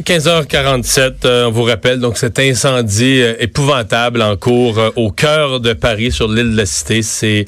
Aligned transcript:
15h47, 0.00 1.12
euh, 1.26 1.44
on 1.48 1.50
vous 1.50 1.64
rappelle 1.64 2.00
donc 2.00 2.16
cet 2.16 2.38
incendie 2.38 3.20
euh, 3.20 3.34
épouvantable 3.40 4.22
en 4.22 4.38
cours 4.38 4.78
euh, 4.78 4.88
au 4.96 5.10
cœur 5.10 5.60
de 5.60 5.74
Paris, 5.74 6.10
sur 6.10 6.28
l'île 6.28 6.52
de 6.52 6.56
la 6.56 6.64
Cité. 6.64 7.02
C'est 7.02 7.44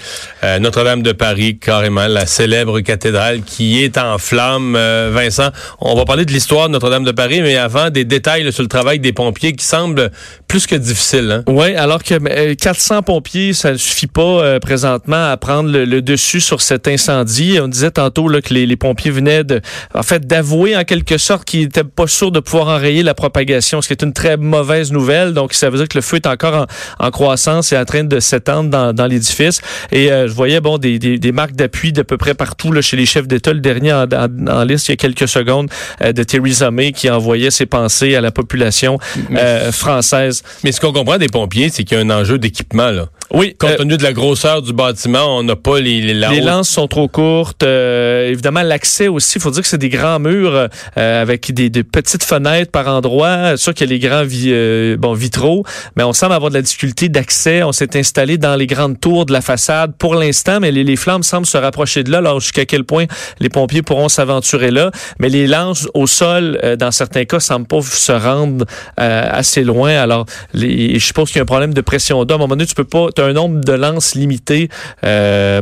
Notre-Dame 0.60 1.02
de 1.02 1.12
Paris, 1.12 1.56
carrément, 1.58 2.06
la 2.06 2.26
célèbre 2.26 2.80
cathédrale 2.80 3.40
qui 3.40 3.82
est 3.82 3.96
en 3.96 4.18
flammes. 4.18 4.74
Vincent, 4.74 5.48
on 5.80 5.94
va 5.94 6.04
parler 6.04 6.26
de 6.26 6.32
l'histoire 6.32 6.68
de 6.68 6.74
Notre-Dame 6.74 7.04
de 7.04 7.12
Paris, 7.12 7.40
mais 7.40 7.56
avant, 7.56 7.88
des 7.88 8.04
détails 8.04 8.52
sur 8.52 8.62
le 8.62 8.68
travail 8.68 8.98
des 8.98 9.14
pompiers 9.14 9.54
qui 9.54 9.64
semble 9.64 10.10
plus 10.46 10.66
que 10.66 10.74
difficile. 10.74 11.30
Hein? 11.30 11.44
Oui, 11.46 11.74
alors 11.76 12.02
que 12.02 12.52
400 12.52 13.02
pompiers, 13.02 13.54
ça 13.54 13.72
ne 13.72 13.76
suffit 13.78 14.06
pas 14.06 14.60
présentement 14.60 15.30
à 15.30 15.36
prendre 15.38 15.70
le, 15.70 16.02
dessus 16.02 16.42
sur 16.42 16.60
cet 16.60 16.88
incendie. 16.88 17.58
On 17.60 17.68
disait 17.68 17.92
tantôt 17.92 18.28
là, 18.28 18.42
que 18.42 18.52
les, 18.52 18.76
pompiers 18.76 19.10
venaient 19.10 19.44
de, 19.44 19.62
en 19.94 20.02
fait, 20.02 20.26
d'avouer 20.26 20.76
en 20.76 20.84
quelque 20.84 21.16
sorte 21.16 21.46
qu'ils 21.46 21.62
n'étaient 21.62 21.84
pas 21.84 22.06
sûrs 22.06 22.33
de 22.34 22.40
pouvoir 22.40 22.68
enrayer 22.68 23.02
la 23.02 23.14
propagation, 23.14 23.80
ce 23.80 23.88
qui 23.88 23.94
est 23.94 24.02
une 24.02 24.12
très 24.12 24.36
mauvaise 24.36 24.92
nouvelle. 24.92 25.32
Donc, 25.32 25.54
ça 25.54 25.70
veut 25.70 25.78
dire 25.78 25.88
que 25.88 25.96
le 25.96 26.02
feu 26.02 26.16
est 26.16 26.26
encore 26.26 26.66
en, 26.98 27.10
croissance 27.10 27.72
et 27.72 27.78
en 27.78 27.84
train 27.84 28.04
de 28.04 28.20
s'étendre 28.20 28.70
dans, 28.70 28.92
dans 28.92 29.06
l'édifice. 29.06 29.60
Et 29.92 30.10
euh, 30.10 30.26
je 30.28 30.32
voyais 30.32 30.60
bon 30.60 30.78
des, 30.78 30.98
des, 30.98 31.18
des 31.18 31.32
marques 31.32 31.54
d'appui 31.54 31.92
d'à 31.92 32.04
peu 32.04 32.16
près 32.16 32.34
partout 32.34 32.72
là, 32.72 32.82
chez 32.82 32.96
les 32.96 33.06
chefs 33.06 33.28
d'État. 33.28 33.52
Le 33.52 33.60
dernier 33.60 33.92
en, 33.92 34.06
en, 34.48 34.64
liste, 34.64 34.88
il 34.88 34.92
y 34.92 34.94
a 34.94 34.96
quelques 34.96 35.28
secondes, 35.28 35.68
euh, 36.02 36.12
de 36.12 36.22
Theresa 36.24 36.70
May 36.70 36.92
qui 36.92 37.08
envoyait 37.08 37.50
ses 37.50 37.66
pensées 37.66 38.16
à 38.16 38.20
la 38.20 38.32
population 38.32 38.98
euh, 39.32 39.70
française. 39.70 40.42
Mais 40.64 40.72
ce 40.72 40.80
qu'on 40.80 40.92
comprend 40.92 41.18
des 41.18 41.28
pompiers, 41.28 41.68
c'est 41.70 41.84
qu'il 41.84 41.96
y 41.96 42.00
a 42.00 42.04
un 42.04 42.10
enjeu 42.10 42.38
d'équipement. 42.38 42.90
là. 42.90 43.06
Oui. 43.32 43.54
Compte 43.58 43.76
tenu 43.76 43.96
de 43.96 44.02
la 44.02 44.12
grosseur 44.12 44.60
du 44.62 44.72
bâtiment, 44.72 45.38
on 45.38 45.42
n'a 45.44 45.56
pas 45.56 45.80
les 45.80 46.00
Les, 46.00 46.14
les 46.14 46.40
lances 46.40 46.68
sont 46.68 46.88
trop 46.88 47.08
courtes. 47.08 47.62
évidemment, 47.62 48.62
l'accès 48.62 49.08
aussi, 49.08 49.38
il 49.38 49.40
faut 49.40 49.50
dire 49.50 49.62
que 49.62 49.68
c'est 49.68 49.78
des 49.78 49.88
grands 49.88 50.18
murs 50.18 50.68
avec 50.96 51.52
des, 51.52 51.70
des 51.70 51.84
petites 51.84 52.23
fenêtres 52.24 52.70
par 52.70 52.88
endroit. 52.88 53.50
C'est 53.50 53.56
sûr 53.58 53.74
qu'il 53.74 53.88
y 53.88 53.90
a 53.90 53.94
les 53.94 53.98
grands 53.98 54.24
euh, 54.46 54.96
bon, 54.96 55.14
vitraux, 55.14 55.64
mais 55.96 56.02
on 56.02 56.12
semble 56.12 56.32
avoir 56.32 56.50
de 56.50 56.56
la 56.56 56.62
difficulté 56.62 57.08
d'accès. 57.08 57.62
On 57.62 57.72
s'est 57.72 57.96
installé 57.98 58.38
dans 58.38 58.56
les 58.56 58.66
grandes 58.66 59.00
tours 59.00 59.26
de 59.26 59.32
la 59.32 59.40
façade 59.40 59.94
pour 59.98 60.14
l'instant, 60.14 60.60
mais 60.60 60.70
les, 60.70 60.96
flammes 60.96 61.22
semblent 61.22 61.46
se 61.46 61.58
rapprocher 61.58 62.02
de 62.04 62.10
là. 62.10 62.18
Alors 62.18 62.40
jusqu'à 62.40 62.64
quel 62.64 62.84
point 62.84 63.06
les 63.40 63.48
pompiers 63.48 63.82
pourront 63.82 64.08
s'aventurer 64.08 64.70
là? 64.70 64.90
Mais 65.18 65.28
les 65.28 65.46
lances 65.46 65.88
au 65.94 66.06
sol, 66.06 66.58
euh, 66.62 66.76
dans 66.76 66.90
certains 66.90 67.24
cas, 67.24 67.40
semblent 67.40 67.66
pas 67.66 67.82
se 67.82 68.12
rendre 68.12 68.64
euh, 69.00 69.28
assez 69.30 69.64
loin. 69.64 69.90
Alors, 69.90 70.26
les, 70.52 70.98
je 70.98 71.04
suppose 71.04 71.28
qu'il 71.28 71.36
y 71.36 71.40
a 71.40 71.42
un 71.42 71.46
problème 71.46 71.74
de 71.74 71.80
pression 71.80 72.24
d'eau. 72.24 72.34
À 72.34 72.36
un 72.36 72.38
moment 72.38 72.56
donné, 72.56 72.66
tu 72.66 72.74
peux 72.74 72.84
pas, 72.84 73.08
tu 73.14 73.22
as 73.22 73.26
un 73.26 73.32
nombre 73.32 73.60
de 73.60 73.72
lances 73.72 74.14
limité 74.14 74.68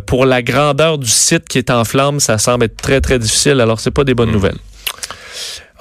pour 0.07 0.27
la 0.27 0.43
grandeur 0.43 0.99
du 0.99 1.09
site 1.09 1.49
qui 1.49 1.59
est 1.59 1.71
en 1.71 1.85
flammes. 1.85 2.21
Ça 2.21 2.39
semble 2.39 2.65
être 2.65 2.77
très, 2.77 3.01
très 3.01 3.19
difficile. 3.19 3.61
Alors, 3.61 3.81
c'est 3.81 3.91
pas 3.91 4.05
des 4.05 4.15
bonnes 4.15 4.31
hmm. 4.31 4.35
nouvelles. 4.35 4.59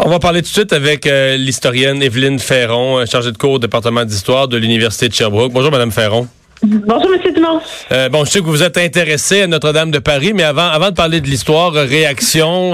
On 0.04 0.10
va 0.10 0.18
parler 0.18 0.42
tout 0.42 0.48
de 0.48 0.54
suite 0.54 0.74
avec 0.74 1.06
euh, 1.06 1.38
l'historienne 1.38 2.02
Evelyne 2.02 2.40
Ferron, 2.40 2.98
euh, 2.98 3.06
chargée 3.06 3.32
de 3.32 3.38
cours 3.38 3.52
au 3.52 3.60
département 3.60 4.04
d'histoire 4.04 4.48
de 4.48 4.58
l'Université 4.58 5.08
de 5.08 5.14
Sherbrooke. 5.14 5.52
Bonjour, 5.54 5.70
Madame 5.70 5.92
Ferron. 5.92 6.28
Bonjour, 6.64 7.14
M. 7.14 7.34
Dumont. 7.34 7.62
Euh, 7.92 8.10
bon, 8.10 8.26
je 8.26 8.32
sais 8.32 8.40
que 8.40 8.46
vous 8.46 8.64
êtes 8.64 8.80
intéressé 8.80 9.44
à 9.44 9.48
Notre-Dame 9.48 9.92
de 9.92 10.00
Paris, 10.00 10.34
mais 10.34 10.42
avant, 10.42 10.66
avant 10.70 10.90
de 10.90 10.96
parler 10.96 11.22
de 11.22 11.28
l'histoire, 11.28 11.74
réaction, 11.74 12.74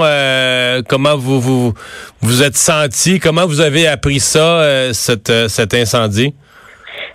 comment 0.88 1.16
vous, 1.16 1.38
vous 1.38 1.74
vous 2.22 2.42
êtes 2.42 2.56
senti, 2.56 3.20
comment 3.20 3.46
vous 3.46 3.60
avez 3.60 3.86
appris 3.86 4.20
ça, 4.20 4.92
cet 4.94 5.74
incendie? 5.74 6.34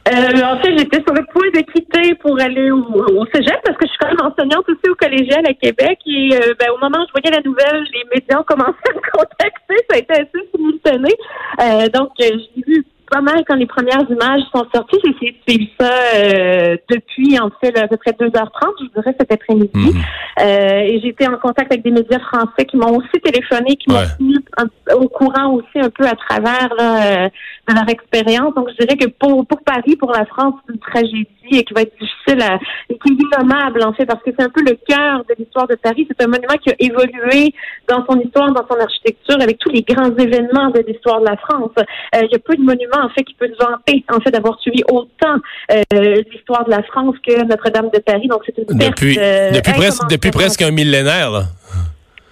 En 0.05 0.61
fait, 0.61 0.77
j'étais 0.77 1.01
sur 1.01 1.13
le 1.13 1.25
point 1.31 1.49
de 1.55 1.61
quitter 1.71 2.13
pour 2.15 2.39
aller 2.39 2.69
au, 2.71 2.83
au, 2.83 3.25
cégep 3.33 3.57
parce 3.63 3.77
que 3.77 3.85
je 3.85 3.89
suis 3.89 3.97
quand 3.99 4.09
même 4.09 4.31
enseignante 4.31 4.65
aussi 4.67 4.91
au 4.91 4.95
collégial 4.95 5.43
à 5.47 5.53
Québec. 5.53 5.97
Et 6.05 6.29
ben, 6.59 6.69
au 6.75 6.79
moment 6.79 7.03
où 7.03 7.07
je 7.07 7.21
voyais 7.21 7.35
la 7.35 7.41
nouvelle, 7.41 7.83
les 7.93 8.03
médias 8.13 8.39
ont 8.39 8.43
commencé 8.43 8.77
à 8.89 8.93
me 8.93 9.11
contacter. 9.11 9.62
Ça 9.93 9.99
a 9.99 10.01
été 10.01 10.13
assez 10.13 10.49
simultané. 10.55 11.09
Euh, 11.61 11.87
donc, 11.89 12.09
j'ai 12.19 12.33
vu 12.65 12.83
pas 13.11 13.21
mal 13.21 13.43
quand 13.47 13.55
les 13.55 13.67
premières 13.67 14.01
images 14.09 14.41
sont 14.51 14.65
sorties. 14.73 14.97
J'ai 15.03 15.11
essayé 15.11 15.31
de 15.31 15.51
suivre 15.51 15.71
ça 15.79 15.91
euh, 16.15 16.77
depuis, 16.89 17.39
en 17.39 17.51
fait, 17.61 17.77
à 17.77 17.87
peu 17.87 17.97
près 17.97 18.11
2h30, 18.11 18.49
je 18.81 18.99
dirais, 18.99 19.15
cet 19.19 19.31
après-midi. 19.31 19.69
Mhm. 19.75 20.01
Euh, 20.41 20.79
et 20.79 20.99
j'ai 20.99 21.09
été 21.09 21.27
en 21.27 21.37
contact 21.37 21.71
avec 21.71 21.83
des 21.83 21.91
médias 21.91 22.19
français 22.19 22.65
qui 22.67 22.75
m'ont 22.75 22.97
aussi 22.97 23.21
téléphoné, 23.23 23.75
qui 23.75 23.91
m'ont 23.91 24.01
tenu 24.17 24.35
au 24.93 25.07
courant 25.07 25.53
aussi 25.53 25.79
un 25.79 25.89
peu 25.89 26.05
à 26.05 26.15
travers 26.15 26.69
là, 26.77 27.25
euh, 27.25 27.29
de 27.67 27.73
leur 27.73 27.89
expérience. 27.89 28.53
Donc, 28.55 28.69
je 28.69 28.85
dirais 28.85 28.97
que 28.97 29.07
pour, 29.07 29.45
pour 29.45 29.61
Paris, 29.63 29.95
pour 29.95 30.11
la 30.11 30.25
France, 30.25 30.55
c'est 30.65 30.73
une 30.73 30.79
tragédie 30.79 31.27
et 31.51 31.63
qui 31.63 31.73
va 31.73 31.81
être 31.81 31.93
difficile 31.99 32.41
à, 32.41 32.57
et 32.89 32.97
qui 32.97 33.13
est 33.13 33.17
innommable, 33.37 33.83
en 33.83 33.93
fait, 33.93 34.05
parce 34.05 34.21
que 34.23 34.31
c'est 34.37 34.43
un 34.43 34.49
peu 34.49 34.61
le 34.61 34.77
cœur 34.87 35.23
de 35.27 35.35
l'histoire 35.37 35.67
de 35.67 35.75
Paris. 35.75 36.07
C'est 36.09 36.23
un 36.23 36.27
monument 36.27 36.55
qui 36.63 36.71
a 36.71 36.75
évolué 36.79 37.53
dans 37.87 38.05
son 38.09 38.19
histoire, 38.19 38.51
dans 38.53 38.65
son 38.67 38.79
architecture, 38.79 39.37
avec 39.41 39.59
tous 39.59 39.69
les 39.69 39.81
grands 39.81 40.15
événements 40.15 40.69
de 40.69 40.83
l'histoire 40.87 41.19
de 41.21 41.25
la 41.25 41.37
France. 41.37 41.71
Euh, 41.77 42.21
il 42.23 42.31
y 42.31 42.35
a 42.35 42.39
peu 42.39 42.55
de 42.55 42.61
monuments, 42.61 43.03
en 43.03 43.09
fait, 43.09 43.23
qui 43.23 43.33
peut 43.35 43.47
se 43.47 43.63
vanter, 43.63 44.03
en 44.11 44.19
fait, 44.19 44.31
d'avoir 44.31 44.59
suivi 44.59 44.83
autant 44.89 45.37
euh, 45.71 46.21
l'histoire 46.31 46.65
de 46.65 46.71
la 46.71 46.83
France 46.83 47.15
que 47.25 47.45
Notre-Dame 47.45 47.89
de 47.93 47.99
Paris. 47.99 48.27
Donc, 48.27 48.41
c'est 48.45 48.57
une 48.57 48.77
depuis, 48.77 49.17
euh, 49.19 49.51
depuis, 49.51 49.73
presque, 49.73 50.09
depuis 50.09 50.31
presque 50.31 50.61
un 50.61 50.71
millénaire, 50.71 51.31
là. 51.31 51.43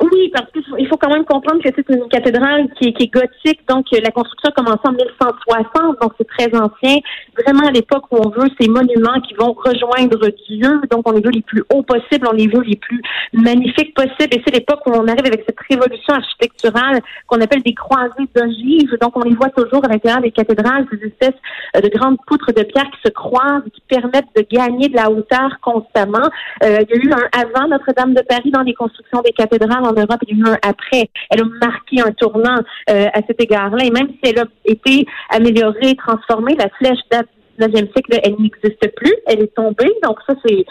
Oui, 0.01 0.31
parce 0.33 0.51
qu'il 0.51 0.87
faut 0.87 0.97
quand 0.97 1.11
même 1.11 1.25
comprendre 1.25 1.61
que 1.61 1.69
c'est 1.75 1.87
une 1.89 2.07
cathédrale 2.09 2.67
qui 2.79 2.87
est, 2.87 3.13
gothique, 3.13 3.59
donc 3.69 3.85
la 3.91 4.09
construction 4.09 4.49
a 4.49 4.51
commencé 4.51 4.81
en 4.85 4.93
1160, 4.93 6.01
donc 6.01 6.13
c'est 6.17 6.27
très 6.27 6.47
ancien. 6.55 6.97
Vraiment 7.37 7.67
à 7.67 7.71
l'époque 7.71 8.03
où 8.11 8.17
on 8.17 8.29
veut 8.29 8.49
ces 8.59 8.67
monuments 8.67 9.19
qui 9.21 9.33
vont 9.35 9.53
rejoindre 9.53 10.27
Dieu, 10.49 10.81
donc 10.89 11.07
on 11.07 11.11
les 11.11 11.21
veut 11.21 11.31
les 11.31 11.41
plus 11.41 11.63
hauts 11.73 11.83
possibles, 11.83 12.27
on 12.27 12.33
les 12.33 12.47
veut 12.47 12.61
les 12.61 12.75
plus 12.75 13.01
magnifiques 13.33 13.93
possibles. 13.93 14.33
Et 14.33 14.41
c'est 14.45 14.53
l'époque 14.53 14.81
où 14.85 14.91
on 14.91 15.07
arrive 15.07 15.25
avec 15.25 15.43
cette 15.45 15.59
révolution 15.69 16.13
architecturale 16.13 16.99
qu'on 17.27 17.39
appelle 17.39 17.63
des 17.63 17.73
croisées 17.73 18.27
d'ogives. 18.35 18.97
Donc 19.01 19.15
on 19.15 19.21
les 19.21 19.35
voit 19.35 19.49
toujours 19.49 19.83
à 19.85 19.87
l'intérieur 19.87 20.21
des 20.21 20.31
cathédrales, 20.31 20.85
ces 20.91 21.07
espèces 21.07 21.39
euh, 21.75 21.81
de 21.81 21.89
grandes 21.89 22.17
poutres 22.27 22.53
de 22.53 22.63
pierre 22.63 22.89
qui 22.91 22.99
se 23.05 23.11
croisent, 23.11 23.63
qui 23.73 23.81
permettent 23.87 24.33
de 24.35 24.45
gagner 24.49 24.89
de 24.89 24.95
la 24.95 25.09
hauteur 25.09 25.57
constamment. 25.61 26.27
Euh, 26.63 26.79
il 26.81 26.95
y 26.95 26.99
a 26.99 27.03
eu 27.03 27.11
un 27.13 27.39
avant 27.39 27.67
Notre-Dame 27.67 28.13
de 28.13 28.21
Paris 28.21 28.51
dans 28.51 28.61
les 28.61 28.73
constructions 28.73 29.21
des 29.21 29.31
cathédrales 29.31 29.83
en 29.83 29.93
Europe 29.93 30.21
et 30.27 30.35
un 30.45 30.57
après. 30.61 31.09
Elle 31.29 31.41
a 31.41 31.45
marqué 31.61 32.01
un 32.01 32.11
tournant 32.11 32.59
euh, 32.89 33.07
à 33.13 33.21
cet 33.27 33.41
égard-là. 33.41 33.85
Et 33.85 33.91
même 33.91 34.09
si 34.09 34.31
elle 34.31 34.39
a 34.39 34.45
été 34.65 35.05
améliorée, 35.29 35.95
transformée, 35.95 36.55
la 36.55 36.69
flèche 36.69 36.99
date 37.09 37.27
19e 37.67 37.91
siècle, 37.93 38.19
elle 38.23 38.35
n'existe 38.39 38.95
plus. 38.95 39.13
Elle 39.27 39.43
est 39.43 39.55
tombée. 39.55 39.91
Donc 40.03 40.17
ça, 40.27 40.33
c'est 40.45 40.65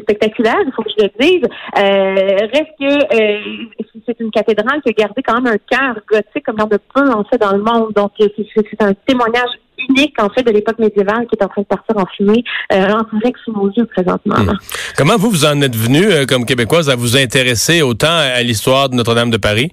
spectaculaire, 0.00 0.56
il 0.66 0.72
faut 0.72 0.82
que 0.82 0.90
je 0.96 1.04
le 1.04 1.10
dise. 1.20 1.44
Euh, 1.76 2.46
reste 2.52 2.72
que 2.78 2.84
euh, 2.84 3.66
c'est 4.06 4.20
une 4.20 4.30
cathédrale 4.30 4.80
qui 4.82 4.90
a 4.90 4.92
gardé 4.92 5.22
quand 5.22 5.40
même 5.40 5.54
un 5.54 5.58
cœur 5.58 5.96
gothique 6.10 6.44
comme 6.44 6.56
il 6.58 6.60
y 6.60 6.62
en 6.62 6.66
a 6.66 6.78
peu 6.78 7.12
en 7.12 7.24
fait 7.24 7.38
dans 7.38 7.52
le 7.52 7.62
monde. 7.62 7.92
Donc 7.94 8.12
c'est 8.18 8.82
un 8.82 8.92
témoignage 9.06 9.50
unique 9.88 10.14
en 10.20 10.28
fait 10.30 10.42
de 10.42 10.50
l'époque 10.50 10.78
médiévale 10.78 11.26
qui 11.26 11.36
est 11.38 11.44
en 11.44 11.48
train 11.48 11.62
de 11.62 11.66
partir 11.66 11.96
en 11.96 12.06
fumée 12.16 12.42
euh, 12.72 12.88
en 12.88 13.16
direct 13.16 13.38
sous 13.44 13.52
nos 13.52 13.70
yeux 13.70 13.86
présentement. 13.86 14.36
Hmm. 14.36 14.56
Comment 14.96 15.16
vous 15.16 15.30
vous 15.30 15.44
en 15.44 15.60
êtes 15.60 15.76
venu 15.76 16.26
comme 16.26 16.44
québécoise 16.44 16.90
à 16.90 16.96
vous 16.96 17.16
intéresser 17.16 17.82
autant 17.82 18.06
à 18.08 18.42
l'histoire 18.42 18.88
de 18.88 18.96
Notre-Dame 18.96 19.30
de 19.30 19.36
Paris? 19.36 19.72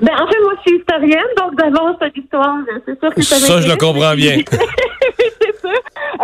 Ben, 0.00 0.12
en 0.14 0.26
fait, 0.26 0.40
moi, 0.42 0.54
je 0.56 0.70
suis 0.70 0.80
historienne, 0.80 1.22
donc 1.36 1.56
d'avance, 1.56 1.96
l'histoire, 2.16 2.56
c'est 2.84 2.98
sûr 2.98 3.14
que 3.14 3.22
ça 3.22 3.36
Ça, 3.36 3.60
je 3.60 3.68
le 3.68 3.76
comprends 3.76 4.14
bien. 4.14 4.38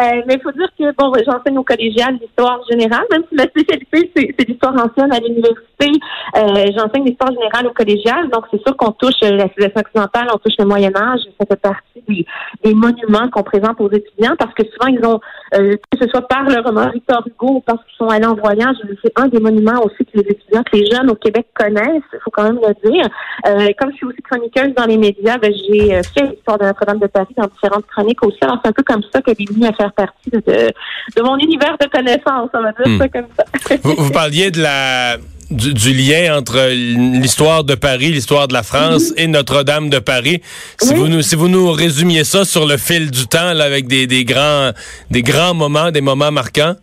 Euh, 0.01 0.23
mais 0.27 0.35
il 0.35 0.41
faut 0.41 0.53
dire 0.53 0.69
que, 0.79 0.95
bon, 0.97 1.13
j'enseigne 1.27 1.59
au 1.59 1.65
collégial 1.65 2.17
l'histoire 2.21 2.61
générale, 2.71 3.05
même 3.11 3.23
si 3.29 3.35
ma 3.35 3.45
spécialité, 3.45 4.11
c'est 4.39 4.49
l'histoire 4.49 4.73
ancienne 4.73 5.13
à 5.13 5.19
l'université. 5.19 5.91
Euh, 6.37 6.67
j'enseigne 6.77 7.05
l'histoire 7.05 7.33
générale 7.33 7.67
au 7.67 7.73
collégial, 7.73 8.31
donc 8.31 8.45
c'est 8.51 8.63
sûr 8.63 8.77
qu'on 8.77 8.93
touche 8.93 9.21
la 9.21 9.49
civilisation 9.49 9.81
occidentale, 9.81 10.29
on 10.33 10.39
touche 10.39 10.55
le 10.59 10.65
Moyen-Âge, 10.65 11.21
ça 11.39 11.47
fait 11.47 11.61
partie 11.61 12.27
des 12.65 12.75
monuments 12.75 13.29
qu'on 13.31 13.43
présente 13.43 13.81
aux 13.81 13.91
étudiants, 13.91 14.37
parce 14.39 14.55
que 14.55 14.63
souvent, 14.65 14.87
ils 14.89 15.05
ont, 15.05 15.21
euh, 15.55 15.77
que 15.91 15.99
ce 16.01 16.09
soit 16.09 16.27
par 16.29 16.45
le 16.45 16.61
roman 16.61 16.91
Victor 16.91 17.23
Hugo 17.27 17.57
ou 17.57 17.61
parce 17.61 17.83
qu'ils 17.85 17.97
sont 17.97 18.09
allés 18.09 18.27
en 18.27 18.35
voyage, 18.35 18.77
c'est 19.03 19.13
un 19.17 19.27
des 19.27 19.41
monuments 19.41 19.83
aussi 19.85 20.05
que 20.05 20.19
les 20.19 20.23
étudiants, 20.23 20.63
que 20.63 20.77
les 20.77 20.87
jeunes 20.87 21.11
au 21.11 21.17
Québec 21.17 21.47
connaissent, 21.55 22.03
il 22.13 22.19
faut 22.23 22.31
quand 22.31 22.45
même 22.45 22.61
le 22.61 22.91
dire. 22.91 23.09
Euh, 23.47 23.69
comme 23.79 23.91
je 23.91 23.97
suis 23.97 24.07
aussi 24.07 24.23
chroniqueuse 24.23 24.75
dans 24.77 24.87
les 24.87 24.97
médias, 24.97 25.39
ben, 25.39 25.53
j'ai 25.53 25.95
euh, 25.95 26.03
fait 26.15 26.27
l'histoire 26.27 26.59
de 26.59 26.65
Notre-Dame 26.65 26.99
de 26.99 27.07
Paris 27.07 27.35
dans 27.37 27.47
différentes 27.47 27.87
chroniques 27.87 28.25
aussi. 28.25 28.39
Alors, 28.43 28.59
c'est 28.63 28.69
un 28.69 28.73
peu 28.73 28.83
comme 28.83 29.03
ça 29.13 29.21
qu'elle 29.23 29.37
est 29.39 29.53
venue 29.53 29.67
à 29.67 29.73
faire 29.73 29.93
partie 29.93 30.31
de, 30.31 30.41
de 30.41 31.23
mon 31.23 31.37
univers 31.39 31.77
de 31.81 31.87
connaissances, 31.87 32.51
on 32.55 32.63
va 32.63 32.73
dire 32.73 32.87
hmm. 32.87 32.99
ça 32.99 33.09
comme 33.09 33.29
ça. 33.37 33.77
vous, 33.83 34.13
parliez 34.13 34.51
de 34.51 34.63
la 34.63 35.17
du, 35.51 35.93
lien 35.93 36.37
entre 36.39 36.71
l'histoire 36.71 37.65
de 37.65 37.75
Paris, 37.75 38.11
l'histoire 38.11 38.49
de 38.49 38.55
la 38.55 38.63
France 38.63 39.13
et 39.17 39.27
Notre-Dame 39.27 39.91
de 39.91 39.99
Paris. 39.99 40.41
Si, 40.79 40.95
vous 40.95 41.09
nous, 41.09 41.23
si 41.23 41.35
vous 41.35 41.49
nous 41.49 41.71
résumiez 41.73 42.25
ça 42.25 42.45
sur 42.45 42.67
le 42.67 42.77
fil 42.77 43.11
du 43.11 43.27
temps, 43.27 43.53
là, 43.53 43.65
avec 43.65 43.87
des, 43.87 44.07
des, 44.07 44.25
grands, 44.25 44.71
des 45.11 45.23
grands 45.23 45.55
moments, 45.55 45.91
des 45.91 46.01
moments 46.01 46.31
marquants. 46.31 46.75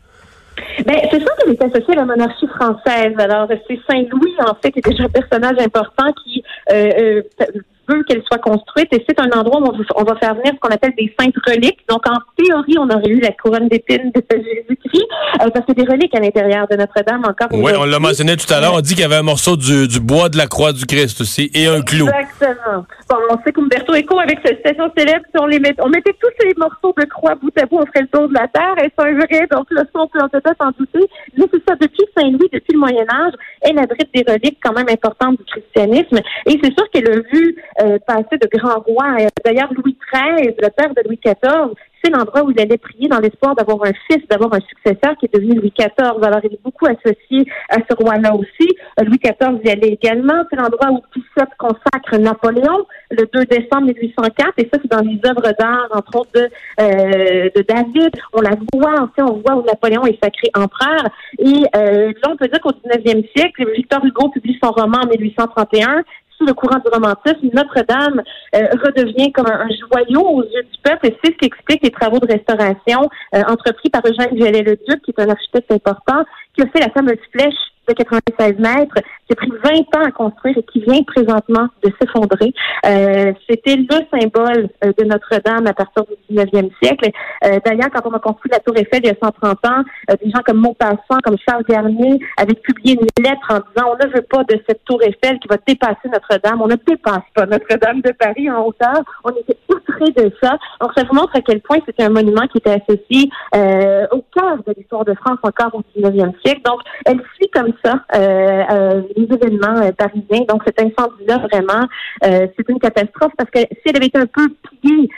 Ben, 0.85 0.95
c'est 1.11 1.19
sûr 1.19 1.29
que 1.43 1.51
est 1.51 1.63
associée 1.63 1.93
à 1.93 1.97
la 1.97 2.05
monarchie 2.05 2.47
française. 2.47 3.13
Alors, 3.17 3.47
c'est 3.67 3.79
Saint-Louis, 3.89 4.33
en 4.45 4.55
fait, 4.55 4.71
qui 4.71 4.79
est 4.79 4.89
déjà 4.89 5.03
un 5.03 5.09
personnage 5.09 5.57
important 5.59 6.13
qui 6.23 6.43
euh, 6.71 7.21
euh, 7.41 7.45
veut 7.87 8.03
qu'elle 8.03 8.23
soit 8.23 8.39
construite 8.39 8.87
et 8.91 9.03
c'est 9.07 9.19
un 9.19 9.29
endroit 9.37 9.61
où 9.61 9.73
on, 9.95 10.03
va 10.03 10.15
faire 10.15 10.35
venir 10.35 10.53
ce 10.53 10.59
qu'on 10.59 10.73
appelle 10.73 10.93
des 10.97 11.13
saintes 11.19 11.35
reliques. 11.45 11.79
Donc, 11.89 12.07
en 12.07 12.17
théorie, 12.37 12.77
on 12.77 12.89
aurait 12.89 13.09
eu 13.09 13.19
la 13.19 13.31
couronne 13.31 13.67
d'épines 13.67 14.11
de 14.13 14.21
Jésus-Christ 14.29 15.07
euh, 15.41 15.49
parce 15.53 15.65
que 15.65 15.73
des 15.73 15.83
reliques 15.83 16.15
à 16.15 16.19
l'intérieur 16.19 16.67
de 16.69 16.75
Notre-Dame 16.75 17.23
encore. 17.25 17.47
Oui, 17.51 17.71
on 17.77 17.85
l'a 17.85 17.99
mentionné 17.99 18.35
tout 18.35 18.51
à 18.53 18.59
l'heure. 18.59 18.73
On 18.73 18.81
dit 18.81 18.93
qu'il 18.93 19.01
y 19.01 19.05
avait 19.05 19.15
un 19.15 19.23
morceau 19.23 19.55
du, 19.55 19.99
bois 19.99 20.29
de 20.29 20.37
la 20.37 20.47
croix 20.47 20.73
du 20.73 20.85
Christ 20.85 21.21
aussi 21.21 21.49
et 21.53 21.67
un 21.67 21.81
clou. 21.81 22.07
Exactement. 22.07 22.85
Bon, 23.09 23.17
on 23.29 23.37
sait 23.43 23.51
qu'Umberto 23.51 23.93
Eco, 23.93 24.19
avec 24.19 24.39
cette 24.45 24.59
station 24.59 24.91
célèbre, 24.97 25.23
si 25.33 25.41
on, 25.41 25.47
les 25.47 25.59
met, 25.59 25.73
on 25.79 25.89
mettait 25.89 26.15
tous 26.19 26.29
ces 26.39 26.53
morceaux 26.57 26.93
de 26.97 27.05
croix 27.05 27.35
bout 27.35 27.51
à 27.57 27.65
bout, 27.65 27.77
on 27.77 27.85
ferait 27.85 28.01
le 28.01 28.07
tour 28.07 28.27
de 28.27 28.33
la 28.33 28.47
Terre 28.47 28.75
et 28.83 28.91
c'est 28.97 29.05
un 29.05 29.13
vrai. 29.13 29.47
Donc, 29.51 29.67
là, 29.71 29.83
on 29.93 30.07
peut 30.07 30.19
en 30.19 30.29
peut-être 30.29 30.55
en 30.59 30.71
douter. 30.77 31.07
Mais 31.37 31.45
c'est 31.51 31.63
ça, 31.67 31.75
depuis 31.79 32.05
Saint-Louis, 32.17 32.49
depuis 32.51 32.73
le 32.73 32.79
Moyen-Âge, 32.79 33.33
elle 33.61 33.79
abrite 33.79 34.09
des 34.13 34.23
reliques 34.27 34.59
quand 34.63 34.73
même 34.73 34.89
importantes 34.89 35.37
du 35.37 35.45
christianisme. 35.45 36.19
Et 36.45 36.59
c'est 36.61 36.73
sûr 36.73 36.89
qu'elle 36.91 37.09
a 37.09 37.19
vu 37.31 37.55
euh, 37.81 37.99
passer 38.05 38.37
de 38.41 38.47
grands 38.57 38.79
rois. 38.79 39.17
D'ailleurs, 39.43 39.71
Louis 39.73 39.97
XIII, 40.13 40.55
le 40.59 40.69
père 40.69 40.93
de 40.93 41.01
Louis 41.07 41.19
XIV, 41.23 41.73
c'est 42.03 42.11
l'endroit 42.11 42.43
où 42.43 42.51
il 42.51 42.59
allait 42.59 42.77
prier 42.77 43.07
dans 43.07 43.19
l'espoir 43.19 43.55
d'avoir 43.55 43.83
un 43.83 43.93
fils, 44.07 44.25
d'avoir 44.29 44.53
un 44.53 44.59
successeur 44.61 45.15
qui 45.17 45.25
est 45.25 45.33
devenu 45.33 45.59
Louis 45.59 45.73
XIV. 45.77 46.23
Alors, 46.23 46.39
il 46.43 46.53
est 46.53 46.63
beaucoup 46.63 46.85
associé 46.85 47.45
à 47.69 47.77
ce 47.89 47.95
roi-là 47.95 48.33
aussi. 48.35 48.69
Euh, 48.99 49.03
Louis 49.03 49.17
XIV 49.17 49.59
y 49.63 49.69
allait 49.69 49.97
également. 50.01 50.43
C'est 50.49 50.57
l'endroit 50.57 50.91
où 50.91 51.01
Pissot 51.11 51.49
consacre 51.57 52.17
Napoléon 52.17 52.85
le 53.11 53.27
2 53.33 53.45
décembre 53.45 53.87
1804. 53.87 54.53
Et 54.57 54.69
ça, 54.71 54.79
c'est 54.81 54.91
dans 54.91 55.01
les 55.01 55.19
œuvres 55.25 55.53
d'art, 55.57 55.87
entre 55.91 56.19
autres, 56.19 56.31
de, 56.35 56.49
euh, 56.81 57.49
de 57.55 57.61
David. 57.67 58.11
On 58.33 58.41
la 58.41 58.55
voit, 58.73 59.09
on 59.19 59.41
voit 59.45 59.55
où 59.55 59.65
Napoléon 59.65 60.05
est 60.05 60.21
sacré 60.23 60.49
empereur. 60.55 61.03
Et 61.39 61.63
euh, 61.75 62.13
là, 62.21 62.29
on 62.29 62.37
peut 62.37 62.47
dire 62.47 62.61
qu'au 62.61 62.71
19e 62.71 63.27
siècle, 63.35 63.69
Victor 63.75 64.03
Hugo 64.05 64.29
publie 64.29 64.57
son 64.63 64.71
roman 64.71 64.99
en 65.03 65.07
1831 65.07 66.03
sous 66.37 66.45
le 66.45 66.53
courant 66.53 66.79
du 66.79 66.89
romantisme, 66.91 67.49
Notre-Dame 67.53 68.21
euh, 68.55 68.67
redevient 68.83 69.31
comme 69.31 69.47
un, 69.47 69.67
joyau 69.67 70.21
aux 70.21 70.43
yeux 70.43 70.63
du 70.63 70.79
peuple. 70.83 71.07
Et 71.07 71.17
c'est 71.23 71.33
ce 71.33 71.37
qui 71.37 71.45
explique 71.45 71.83
les 71.83 71.91
travaux 71.91 72.19
de 72.19 72.27
restauration 72.27 73.09
euh, 73.35 73.41
entrepris 73.47 73.89
par 73.89 74.01
Eugène 74.05 74.35
Viollet-le-Duc, 74.35 75.01
qui 75.01 75.11
est 75.11 75.21
un 75.21 75.29
architecte 75.29 75.71
important, 75.71 76.23
qui 76.55 76.61
a 76.61 76.67
fait 76.67 76.79
la 76.79 76.89
fameuse 76.89 77.17
flèche 77.31 77.55
de 77.87 77.93
96 77.93 78.59
mètres, 78.59 78.95
qui 79.27 79.33
a 79.33 79.35
pris 79.35 79.51
20 79.63 79.99
ans 79.99 80.05
à 80.05 80.11
construire 80.11 80.57
et 80.57 80.63
qui 80.63 80.81
vient 80.81 81.03
présentement 81.03 81.67
de 81.83 81.91
s'effondrer. 81.99 82.53
Euh, 82.85 83.33
C'était 83.49 83.75
le 83.75 83.87
symbole 84.11 84.69
euh, 84.83 84.91
de 84.97 85.05
Notre-Dame 85.05 85.67
à 85.67 85.73
partir 85.73 86.03
du 86.05 86.35
19e 86.35 86.69
siècle. 86.81 87.09
Euh, 87.45 87.59
D'ailleurs, 87.65 87.89
quand 87.93 88.09
on 88.09 88.13
a 88.13 88.19
construit 88.19 88.51
la 88.51 88.59
Tour 88.59 88.75
Eiffel 88.77 89.01
il 89.03 89.07
y 89.07 89.09
a 89.09 89.15
130 89.21 89.65
ans, 89.65 89.83
euh, 90.09 90.15
des 90.23 90.29
gens 90.31 90.41
comme 90.45 90.57
Maupassant, 90.57 91.19
comme 91.23 91.37
Charles 91.47 91.63
Garnier 91.67 92.19
avaient 92.37 92.53
publié 92.55 92.95
une 92.95 93.23
lettre 93.23 93.47
en 93.49 93.59
disant 93.59 93.91
on 93.93 94.05
ne 94.05 94.13
veut 94.13 94.21
pas 94.21 94.43
de 94.43 94.59
cette 94.67 94.83
Tour 94.85 95.01
Eiffel 95.03 95.39
qui 95.39 95.47
va 95.47 95.57
dépasser 95.65 96.09
Notre-Dame. 96.11 96.61
On 96.61 96.67
ne 96.67 96.75
dépasse 96.75 97.23
pas 97.33 97.45
Notre-Dame 97.45 98.01
de 98.01 98.11
Paris 98.11 98.49
en 98.49 98.65
hauteur. 98.65 99.01
On 99.23 99.31
était 99.31 99.57
outrés 99.69 100.11
de 100.11 100.31
ça. 100.41 100.57
Donc, 100.81 100.91
ça 100.95 101.03
vous 101.03 101.15
montre 101.15 101.35
à 101.35 101.41
quel 101.41 101.61
point 101.61 101.77
c'était 101.85 102.03
un 102.03 102.09
monument 102.09 102.47
qui 102.47 102.57
était 102.57 102.81
associé 102.81 103.29
euh, 103.55 104.05
au 104.11 104.23
cœur 104.35 104.57
de 104.65 104.73
l'histoire 104.77 105.05
de 105.05 105.13
France 105.15 105.39
encore 105.43 105.73
au 105.73 105.83
19e 105.97 106.33
siècle. 106.43 106.61
Donc, 106.65 106.81
elle 107.05 107.21
suit 107.35 107.49
comme 107.53 107.71
ça 107.83 108.01
euh, 108.15 108.63
euh, 108.71 109.01
les 109.15 109.23
événements 109.23 109.81
euh, 109.81 109.91
parisiens. 109.91 110.45
Donc 110.47 110.63
cet 110.65 110.79
incendie-là, 110.79 111.39
vraiment, 111.51 111.87
c'est 112.21 112.69
une 112.69 112.79
catastrophe 112.79 113.31
parce 113.37 113.49
que 113.49 113.59
si 113.59 113.81
elle 113.85 113.97
avait 113.97 114.07
été 114.07 114.17
un 114.17 114.25
peu 114.25 114.47
pliée 114.63 115.09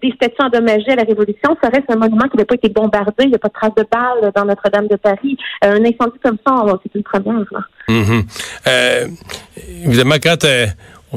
des 0.00 0.12
statues 0.16 0.34
endommagées 0.40 0.92
à 0.92 0.96
la 0.96 1.02
Révolution, 1.04 1.56
ça 1.62 1.68
reste 1.68 1.90
un 1.90 1.96
monument 1.96 2.28
qui 2.28 2.36
n'avait 2.36 2.46
pas 2.46 2.54
été 2.54 2.68
bombardé. 2.68 3.24
Il 3.24 3.28
n'y 3.28 3.34
a 3.34 3.38
pas 3.38 3.48
de 3.48 3.52
traces 3.52 3.74
de 3.76 3.86
balles 3.90 4.32
dans 4.34 4.44
Notre-Dame 4.44 4.88
de 4.88 4.96
Paris. 4.96 5.36
un 5.62 5.82
incendie 5.84 6.18
comme 6.22 6.38
ça, 6.46 6.64
c'est 6.82 6.94
une 6.94 7.02
première. 7.02 7.44
Mm-hmm. 7.88 9.18
évidemment, 9.86 10.16
quand 10.22 10.46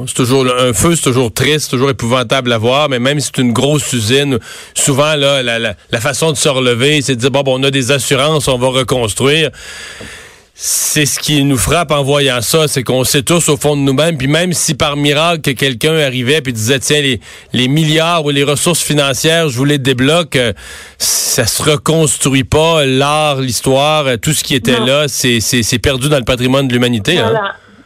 c'est 0.06 0.14
toujours 0.14 0.46
un 0.46 0.72
feu, 0.72 0.94
c'est 0.94 1.02
toujours 1.02 1.32
triste, 1.32 1.70
toujours 1.70 1.90
épouvantable 1.90 2.52
à 2.52 2.58
voir, 2.58 2.88
mais 2.88 2.98
même 2.98 3.20
si 3.20 3.30
c'est 3.34 3.42
une 3.42 3.52
grosse 3.52 3.92
usine, 3.92 4.38
souvent 4.74 5.14
là, 5.16 5.42
la, 5.42 6.00
façon 6.00 6.32
de 6.32 6.36
se 6.36 6.48
relever, 6.48 7.02
c'est 7.02 7.16
de 7.16 7.20
dire 7.20 7.30
bon, 7.30 7.42
on 7.46 7.62
a 7.62 7.70
des 7.70 7.90
assurances, 7.90 8.48
on 8.48 8.58
va 8.58 8.68
reconstruire 8.68 9.50
c'est 10.60 11.06
ce 11.06 11.20
qui 11.20 11.44
nous 11.44 11.56
frappe 11.56 11.92
en 11.92 12.02
voyant 12.02 12.40
ça, 12.40 12.66
c'est 12.66 12.82
qu'on 12.82 13.04
sait 13.04 13.22
tous 13.22 13.48
au 13.48 13.56
fond 13.56 13.76
de 13.76 13.82
nous-mêmes, 13.82 14.18
puis 14.18 14.26
même 14.26 14.52
si 14.52 14.74
par 14.74 14.96
miracle 14.96 15.54
quelqu'un 15.54 15.96
arrivait 15.96 16.40
puis 16.40 16.52
disait 16.52 16.80
tiens 16.80 17.00
les, 17.00 17.20
les 17.52 17.68
milliards 17.68 18.24
ou 18.24 18.30
les 18.30 18.42
ressources 18.42 18.82
financières, 18.82 19.50
je 19.50 19.56
vous 19.56 19.64
les 19.64 19.78
débloque, 19.78 20.34
euh, 20.34 20.52
ça 20.98 21.46
se 21.46 21.62
reconstruit 21.62 22.42
pas, 22.42 22.84
l'art, 22.84 23.36
l'histoire, 23.36 24.08
euh, 24.08 24.16
tout 24.16 24.32
ce 24.32 24.42
qui 24.42 24.56
était 24.56 24.80
là, 24.80 25.06
c'est, 25.06 25.38
c'est, 25.38 25.78
perdu 25.78 26.08
dans 26.08 26.18
le 26.18 26.24
patrimoine 26.24 26.66
de 26.66 26.72
l'humanité. 26.72 27.20
Hein. 27.20 27.34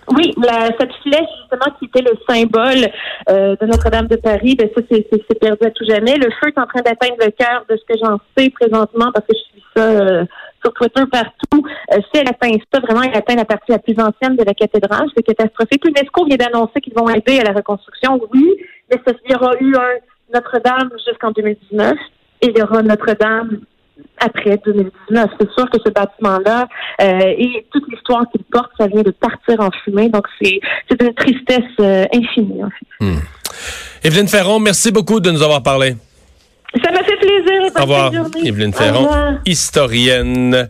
Oui, 0.08 0.34
cette 0.80 0.92
flèche 1.02 1.28
justement 1.42 1.76
qui 1.78 1.84
était 1.84 2.00
le 2.00 2.16
symbole 2.26 2.88
euh, 3.28 3.54
de 3.60 3.66
Notre-Dame 3.66 4.06
de 4.06 4.16
Paris, 4.16 4.56
ben 4.56 4.70
ça 4.74 4.80
c'est, 4.90 5.38
perdu 5.38 5.66
à 5.66 5.70
tout 5.70 5.84
jamais. 5.86 6.16
Le 6.16 6.30
feu 6.40 6.48
est 6.48 6.58
en 6.58 6.66
train 6.66 6.80
d'atteindre 6.80 7.16
le 7.20 7.30
cœur 7.32 7.66
de 7.68 7.76
ce 7.76 7.84
que 7.92 8.00
j'en 8.02 8.18
sais 8.34 8.48
présentement 8.48 9.10
parce 9.12 9.26
que 9.26 9.34
je 9.34 9.52
suis 9.52 9.64
ça 9.76 10.24
sur 10.64 10.72
Twitter 10.72 11.02
partout. 11.10 11.61
Euh, 11.92 12.00
si 12.12 12.20
elle 12.20 12.28
atteint 12.28 12.52
ça, 12.72 12.80
vraiment, 12.80 13.02
elle 13.02 13.16
atteint 13.16 13.34
la 13.34 13.44
partie 13.44 13.70
la 13.70 13.78
plus 13.78 13.94
ancienne 13.98 14.36
de 14.36 14.44
la 14.44 14.54
cathédrale. 14.54 15.06
C'est 15.16 15.22
catastrophique. 15.22 15.84
L'UNESCO 15.84 16.26
vient 16.26 16.36
d'annoncer 16.36 16.80
qu'ils 16.80 16.94
vont 16.94 17.08
aider 17.08 17.40
à 17.40 17.44
la 17.44 17.52
reconstruction, 17.52 18.20
oui, 18.32 18.56
mais 18.90 18.98
il 19.24 19.32
y 19.32 19.34
aura 19.34 19.52
eu 19.60 19.74
un 19.76 20.34
Notre-Dame 20.34 20.90
jusqu'en 21.06 21.30
2019 21.30 21.94
et 22.42 22.48
il 22.48 22.58
y 22.58 22.62
aura 22.62 22.82
Notre-Dame 22.82 23.60
après 24.18 24.58
2019. 24.64 25.30
C'est 25.40 25.50
sûr 25.52 25.70
que 25.70 25.78
ce 25.84 25.90
bâtiment-là 25.90 26.68
euh, 27.00 27.34
et 27.38 27.66
toute 27.72 27.84
l'histoire 27.90 28.24
qu'il 28.30 28.42
porte, 28.44 28.70
ça 28.78 28.86
vient 28.86 29.02
de 29.02 29.10
partir 29.10 29.60
en 29.60 29.70
fumée. 29.84 30.08
Donc, 30.08 30.26
c'est 30.40 30.60
une 31.00 31.14
tristesse 31.14 31.62
euh, 31.80 32.04
infinie, 32.14 32.64
en 32.64 32.70
fait. 32.70 33.04
Hmm. 33.04 33.20
Evelyne 34.04 34.28
Ferron, 34.28 34.58
merci 34.58 34.90
beaucoup 34.90 35.20
de 35.20 35.30
nous 35.30 35.42
avoir 35.42 35.62
parlé. 35.62 35.94
Ça 36.82 36.90
m'a 36.90 37.02
fait 37.04 37.16
plaisir. 37.16 37.70
Au 37.76 37.82
revoir. 37.82 38.12
Evelyne 38.44 38.72
Ferron, 38.72 39.38
historienne. 39.44 40.68